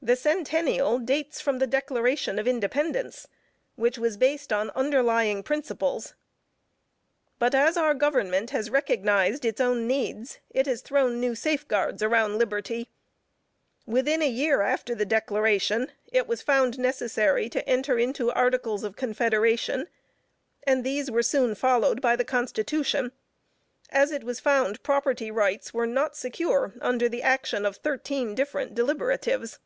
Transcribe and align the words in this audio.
The 0.00 0.14
centennial 0.14 1.00
dates 1.00 1.40
from 1.40 1.58
the 1.58 1.66
declaration 1.66 2.38
of 2.38 2.46
Independence, 2.46 3.26
which 3.74 3.98
was 3.98 4.16
based 4.16 4.52
on 4.52 4.70
underlying 4.70 5.42
principles. 5.42 6.14
But 7.40 7.52
as 7.54 7.76
our 7.76 7.94
government 7.94 8.50
has 8.50 8.70
recognized 8.70 9.44
its 9.44 9.60
own 9.60 9.88
needs, 9.88 10.38
it 10.50 10.66
has 10.66 10.82
thrown 10.82 11.18
new 11.20 11.34
safeguards 11.34 12.00
around 12.00 12.38
liberty. 12.38 12.88
Within 13.86 14.22
a 14.22 14.28
year 14.28 14.62
after 14.62 14.94
the 14.94 15.04
Declaration, 15.04 15.90
it 16.12 16.28
was 16.28 16.42
found 16.42 16.78
necessary 16.78 17.48
to 17.50 17.68
enter 17.68 17.98
into 17.98 18.30
articles 18.30 18.84
of 18.84 18.96
Confederation, 18.96 19.88
and 20.64 20.84
those 20.86 21.10
were 21.10 21.24
soon 21.24 21.56
followed 21.56 22.00
by 22.00 22.14
the 22.14 22.24
Constitution, 22.24 23.10
as 23.90 24.10
it 24.12 24.22
was 24.22 24.40
found 24.40 24.82
property 24.84 25.30
rights 25.32 25.74
were 25.74 25.88
not 25.88 26.16
secure 26.16 26.72
"under 26.80 27.08
the 27.08 27.22
action 27.22 27.66
of 27.66 27.76
thirteen 27.78 28.36
different 28.36 28.76
deliberatives." 28.76 29.58